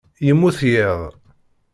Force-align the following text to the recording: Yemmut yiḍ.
Yemmut 0.25 0.59
yiḍ. 0.71 1.01